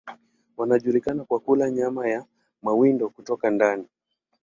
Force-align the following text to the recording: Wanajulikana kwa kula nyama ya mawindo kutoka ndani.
Wanajulikana 0.57 1.23
kwa 1.23 1.39
kula 1.39 1.71
nyama 1.71 2.07
ya 2.07 2.25
mawindo 2.61 3.09
kutoka 3.09 3.49
ndani. 3.49 3.87